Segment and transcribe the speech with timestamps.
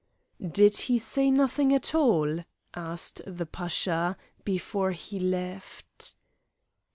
[0.43, 2.39] "Did he say nothing at all,"
[2.73, 6.15] asked the Pasha, "before he left?"